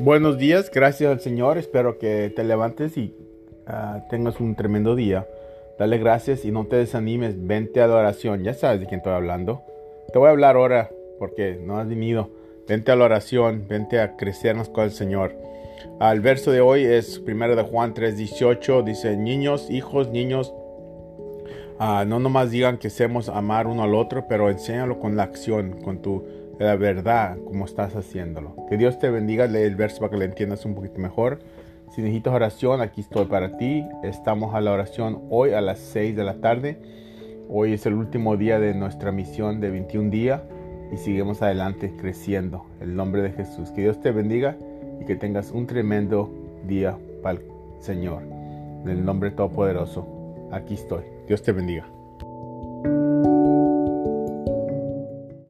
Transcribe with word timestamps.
Buenos 0.00 0.38
días, 0.38 0.72
gracias 0.74 1.08
al 1.08 1.20
Señor. 1.20 1.56
Espero 1.56 1.98
que 1.98 2.32
te 2.34 2.42
levantes 2.42 2.96
y 2.96 3.14
ah, 3.68 4.04
tengas 4.10 4.40
un 4.40 4.56
tremendo 4.56 4.96
día. 4.96 5.28
Dale 5.78 5.98
gracias 5.98 6.44
y 6.44 6.50
no 6.50 6.66
te 6.66 6.74
desanimes. 6.74 7.46
Vente 7.46 7.80
a 7.80 7.86
la 7.86 7.94
oración. 7.94 8.42
Ya 8.42 8.54
sabes 8.54 8.80
de 8.80 8.86
quién 8.86 8.98
estoy 8.98 9.12
hablando. 9.12 9.62
Te 10.12 10.18
voy 10.18 10.26
a 10.26 10.32
hablar 10.32 10.56
ahora 10.56 10.90
porque 11.20 11.60
no 11.64 11.78
has 11.78 11.88
venido. 11.88 12.28
Vente 12.66 12.90
a 12.90 12.96
la 12.96 13.04
oración. 13.04 13.66
Vente 13.68 14.00
a 14.00 14.16
crecernos 14.16 14.68
con 14.68 14.82
el 14.82 14.90
Señor. 14.90 15.36
El 16.00 16.20
verso 16.20 16.50
de 16.50 16.60
hoy 16.60 16.82
es 16.82 17.22
1 17.24 17.54
de 17.54 17.62
Juan 17.62 17.94
3:18. 17.94 18.82
Dice, 18.82 19.16
niños, 19.16 19.70
hijos, 19.70 20.10
niños, 20.10 20.52
ah, 21.78 22.04
no 22.04 22.18
nomás 22.18 22.50
digan 22.50 22.78
que 22.78 22.90
seamos 22.90 23.28
amar 23.28 23.68
uno 23.68 23.84
al 23.84 23.94
otro, 23.94 24.26
pero 24.28 24.50
enséñalo 24.50 24.98
con 24.98 25.14
la 25.16 25.22
acción, 25.22 25.80
con 25.82 26.02
tu 26.02 26.24
la 26.58 26.76
verdad 26.76 27.36
como 27.44 27.64
estás 27.64 27.94
haciéndolo. 27.96 28.54
Que 28.68 28.76
Dios 28.76 28.98
te 28.98 29.10
bendiga, 29.10 29.46
lee 29.46 29.62
el 29.62 29.76
verso 29.76 30.00
para 30.00 30.10
que 30.10 30.18
lo 30.18 30.24
entiendas 30.24 30.64
un 30.64 30.74
poquito 30.74 30.98
mejor. 30.98 31.40
Si 31.94 32.02
necesitas 32.02 32.34
oración, 32.34 32.80
aquí 32.80 33.02
estoy 33.02 33.26
para 33.26 33.56
ti. 33.56 33.84
Estamos 34.02 34.54
a 34.54 34.60
la 34.60 34.72
oración 34.72 35.22
hoy 35.30 35.52
a 35.52 35.60
las 35.60 35.78
6 35.78 36.16
de 36.16 36.24
la 36.24 36.40
tarde. 36.40 36.78
Hoy 37.48 37.74
es 37.74 37.86
el 37.86 37.94
último 37.94 38.36
día 38.36 38.58
de 38.58 38.74
nuestra 38.74 39.12
misión 39.12 39.60
de 39.60 39.70
21 39.70 40.10
días 40.10 40.42
y 40.92 40.96
seguimos 40.96 41.42
adelante 41.42 41.92
creciendo. 41.96 42.66
En 42.80 42.90
el 42.90 42.96
nombre 42.96 43.22
de 43.22 43.30
Jesús. 43.30 43.70
Que 43.70 43.82
Dios 43.82 44.00
te 44.00 44.10
bendiga 44.10 44.56
y 45.00 45.04
que 45.04 45.16
tengas 45.16 45.50
un 45.50 45.66
tremendo 45.66 46.30
día 46.66 46.96
para 47.22 47.38
el 47.38 47.44
Señor. 47.80 48.22
En 48.82 48.88
el 48.88 49.04
nombre 49.04 49.30
todopoderoso. 49.30 50.48
Aquí 50.50 50.74
estoy. 50.74 51.04
Dios 51.26 51.42
te 51.42 51.52
bendiga. 51.52 51.86